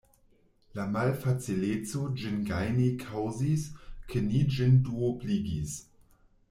[0.77, 3.69] La malfacileco ĝin gajni kaŭzis,
[4.13, 5.81] ke ni ĝin duobligis.